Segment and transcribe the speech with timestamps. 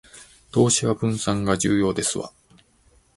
[0.51, 2.33] 投資は分散が重要ですわ